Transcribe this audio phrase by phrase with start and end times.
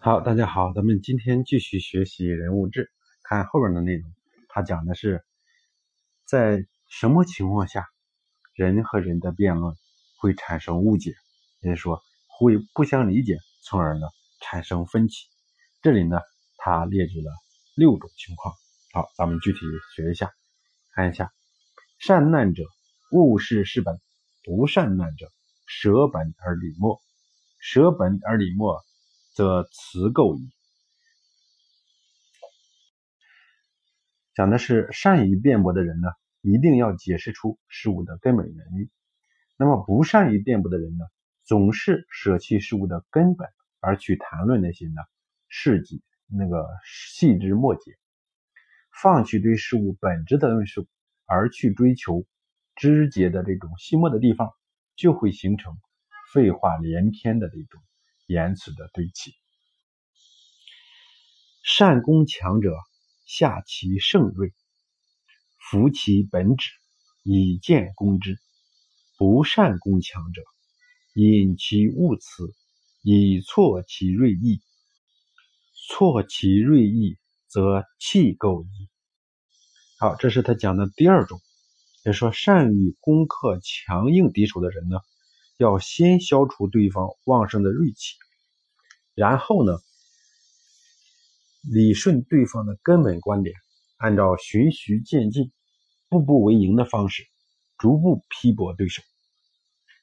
[0.00, 2.88] 好，大家好，咱们今天继续学习人物志，
[3.24, 4.14] 看后边的内容。
[4.48, 5.24] 他讲的是
[6.24, 7.84] 在什么情况下
[8.54, 9.74] 人和人的辩论
[10.20, 11.14] 会产生误解，
[11.62, 14.06] 也就是说会不相理解，从而呢
[14.40, 15.26] 产生分歧。
[15.82, 16.20] 这里呢，
[16.58, 17.32] 他列举了
[17.74, 18.54] 六种情况。
[18.92, 19.58] 好，咱们具体
[19.96, 20.30] 学一下，
[20.94, 21.32] 看一下：
[21.98, 22.62] 善难者，
[23.10, 23.96] 勿视是本；
[24.44, 25.32] 不善难者，
[25.66, 27.00] 舍本而理末。
[27.58, 28.80] 舍本而理末。
[29.38, 30.50] 则辞垢矣。
[34.34, 36.08] 讲的是善于辩驳的人呢，
[36.40, 38.88] 一定要解释出事物的根本原因；
[39.56, 41.04] 那么不善于辩驳的人呢，
[41.44, 45.02] 总是舍弃事物的根本，而去谈论那些呢
[45.46, 47.92] 事迹那个细枝末节，
[49.00, 50.88] 放弃对事物本质的论述，
[51.26, 52.26] 而去追求
[52.74, 54.50] 枝节的这种细末的地方，
[54.96, 55.78] 就会形成
[56.32, 57.80] 废话连篇的这种。
[58.28, 59.34] 言辞的堆砌，
[61.64, 62.74] 善攻强者，
[63.24, 64.52] 下其胜锐，
[65.58, 66.70] 服其本旨，
[67.24, 68.34] 以见攻之；
[69.16, 70.42] 不善攻强者，
[71.14, 72.54] 引其误辞，
[73.02, 74.60] 以挫其锐意。
[75.88, 78.88] 挫其锐意，则气构矣。
[79.98, 81.40] 好，这是他讲的第二种，
[82.04, 84.98] 也说善于攻克强硬敌手的人呢。
[85.56, 88.14] 要先消除对方旺盛的锐气，
[89.18, 89.72] 然后呢，
[91.62, 93.52] 理顺对方的根本观点，
[93.96, 95.50] 按照循序渐进、
[96.08, 97.24] 步步为营的方式，
[97.78, 99.02] 逐步批驳对手。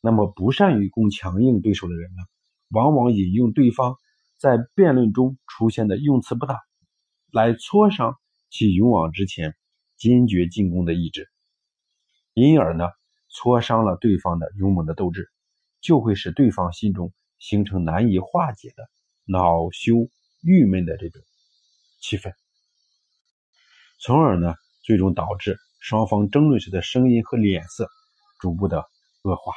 [0.00, 2.22] 那么，不善于攻强硬对手的人呢，
[2.70, 3.96] 往往引用对方
[4.38, 6.58] 在辩论中出现的用词不当，
[7.30, 8.16] 来挫伤
[8.50, 9.54] 其勇往直前、
[9.96, 11.30] 坚决进攻的意志，
[12.34, 12.86] 因而呢，
[13.28, 15.30] 挫伤了对方的勇猛的斗志。
[15.80, 18.88] 就会使对方心中形成难以化解的
[19.26, 20.08] 恼羞
[20.42, 21.20] 郁闷的这种
[22.00, 22.32] 气氛，
[23.98, 27.88] 从而呢，最终导致双方争论时的声音和脸色
[28.38, 28.88] 逐步的
[29.22, 29.52] 恶化。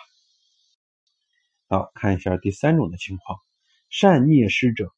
[1.68, 3.40] 好，看一下第三种的情况：
[3.90, 4.92] 善聂师者，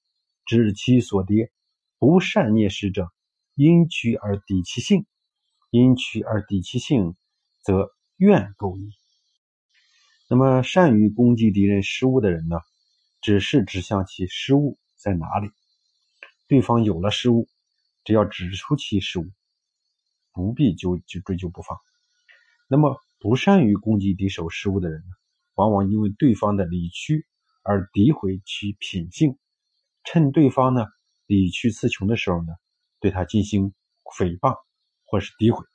[0.46, 1.48] 知其所跌；
[2.00, 3.12] 不善聂师者，
[3.56, 5.06] 因趋而抵其性。
[5.70, 7.16] 因趋而抵其性，
[7.62, 8.92] 则怨垢矣。
[10.30, 12.58] 那么，善于攻击敌人失误的人呢，
[13.22, 15.52] 只是指向其失误在哪里。
[16.48, 17.48] 对方有了失误，
[18.04, 19.26] 只要指出其失误，
[20.34, 21.78] 不必就就追究不放。
[22.68, 25.10] 那么，不善于攻击敌手失误的人呢，
[25.56, 27.26] 往往因为对方的理屈
[27.64, 29.38] 而诋毁其品性，
[30.04, 30.88] 趁对方呢
[31.28, 32.54] 理屈词穷的时候呢，
[33.00, 34.56] 对他进行诽谤
[35.06, 35.66] 或是诋毁。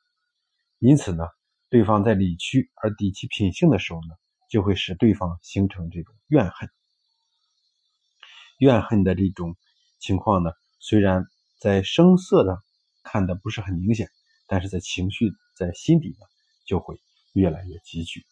[0.78, 1.24] 因此呢，
[1.70, 4.14] 对方在理屈而抵其品性的时候呢。
[4.48, 6.70] 就会使对方形成这种怨恨，
[8.59, 9.56] 怨恨的这种
[9.99, 11.25] 情况呢，虽然
[11.59, 12.62] 在声色上
[13.03, 14.09] 看的不是很明显，
[14.47, 16.27] 但是在情绪在心底呢，
[16.67, 17.00] 就会
[17.33, 18.25] 越来越积聚。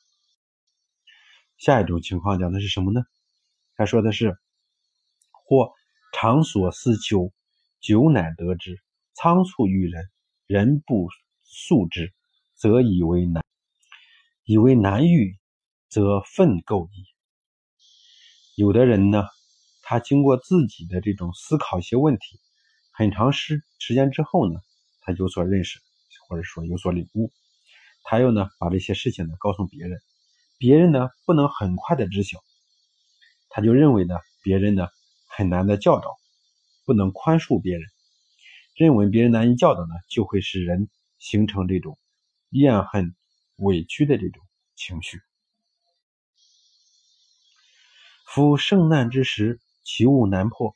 [1.56, 3.02] 下一种情况讲的是什么呢？
[3.76, 4.36] 他说的是：
[5.30, 5.72] 或
[6.12, 7.32] 常所思求，
[7.80, 8.80] 久乃得之，
[9.14, 10.10] 仓促遇人，
[10.46, 11.08] 人不
[11.42, 12.12] 速之，
[12.54, 13.44] 则以为难，
[14.44, 15.38] 以为难遇。
[15.90, 17.06] 则愤垢矣。
[18.56, 19.28] 有的人呢，
[19.86, 22.40] 他经过自己的这种思考一些问题，
[22.90, 24.58] 很长时时间之后呢，
[25.02, 25.78] 他有所认识，
[26.26, 27.30] 或者说有所领悟，
[28.02, 30.00] 他又呢把这些事情呢告诉别人，
[30.56, 32.42] 别人呢不能很快的知晓，
[33.50, 34.88] 他就认为呢别人呢
[35.26, 36.16] 很难的教导，
[36.86, 37.82] 不能宽恕别人，
[38.74, 41.98] 认为别人难以教导呢，就会使人形成这种
[42.48, 43.14] 怨恨、
[43.56, 44.42] 委屈的这种
[44.74, 45.20] 情绪。
[48.26, 50.74] 夫胜难之时，其物难破，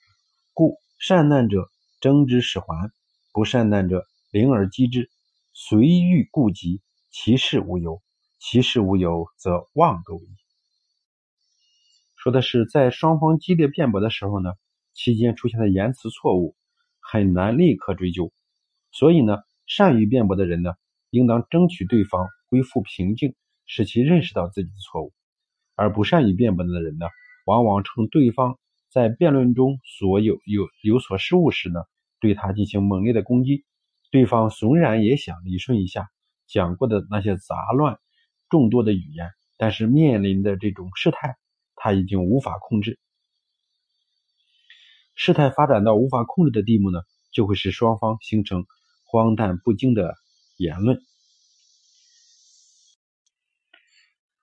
[0.53, 1.69] 故善难者
[2.01, 2.93] 争之使还，
[3.33, 5.11] 不善难者灵而击之，
[5.53, 8.01] 随欲顾及，其事无由。
[8.39, 10.29] 其事无由，则妄垢矣。
[12.15, 14.53] 说的是在双方激烈辩驳的时候呢，
[14.93, 16.55] 期间出现的言辞错误，
[17.01, 18.33] 很难立刻追究。
[18.93, 20.75] 所以呢，善于辩驳的人呢，
[21.11, 23.35] 应当争取对方恢复平静，
[23.67, 25.13] 使其认识到自己的错误；
[25.75, 27.07] 而不善于辩驳的人呢，
[27.45, 28.59] 往往趁对方
[28.91, 31.81] 在辩论中所有有有所失误时呢，
[32.21, 33.65] 对他进行猛烈的攻击。
[34.11, 36.09] 对方虽然也想理顺一下
[36.47, 37.99] 讲过的那些杂乱
[38.49, 41.37] 众多的语言，但是面临的这种事态，
[41.77, 42.99] 他已经无法控制。
[45.15, 47.01] 事态发展到无法控制的地步呢，
[47.33, 48.65] 就会使双方形成
[49.05, 50.15] 荒诞不经的
[50.57, 51.01] 言论。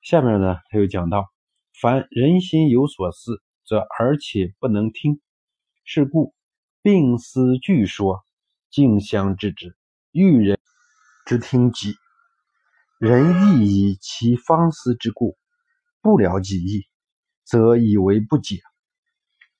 [0.01, 1.25] 下面呢，他又讲到。
[1.81, 5.19] 凡人心有所思，则而且不能听；
[5.83, 6.33] 是故
[6.81, 8.23] 病思俱说，
[8.69, 9.75] 竞相制之，
[10.11, 10.59] 欲人
[11.25, 11.95] 之听己。
[12.99, 15.37] 人亦以其方思之故，
[16.01, 16.85] 不了己意，
[17.43, 18.61] 则以为不解。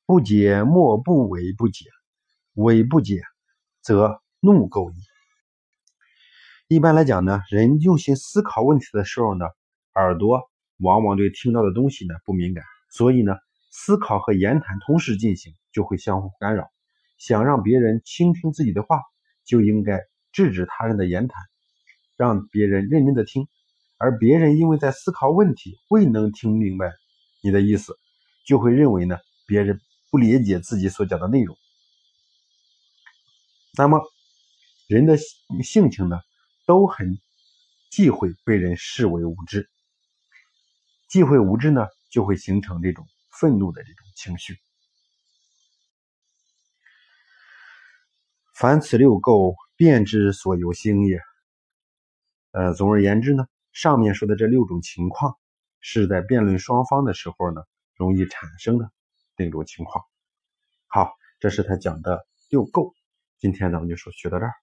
[0.06, 1.86] 不解莫不为不解，
[2.54, 3.22] 为不解，
[3.82, 4.96] 则怒垢矣。
[6.68, 9.46] 一般来讲呢，人用心思考问题的时候呢，
[9.96, 13.34] 耳朵往往对听到的东西呢不敏感，所以呢，
[13.78, 16.72] 思考和言谈同时进行，就会相互干扰。
[17.18, 19.02] 想让别人倾听自己的话，
[19.44, 20.02] 就应该
[20.32, 21.38] 制止他人的言谈。
[22.16, 23.50] 让别人认真的听，
[23.98, 26.94] 而别人因为在思考问题未能听明白
[27.42, 27.98] 你的意思，
[28.48, 31.58] 就会认为呢别人不理解自己所讲的内容。
[33.78, 34.00] 那么
[34.88, 35.18] 人的
[35.62, 36.18] 性情呢
[36.66, 37.20] 都很
[37.92, 39.70] 忌讳被人视为无知，
[41.10, 43.06] 忌讳无知呢就会形成这种
[43.40, 44.58] 愤怒的这种情绪。
[48.54, 51.20] 凡此六垢，便之所由心也。
[52.52, 55.38] 呃，总而言之呢，上面说的这六种情况，
[55.82, 57.62] 是在辩论双方的时候呢，
[57.96, 58.90] 容易产生的
[59.36, 60.06] 那种情况。
[60.88, 62.94] 好，这是他讲的六构。
[63.38, 64.54] 今天咱们就说学到这儿。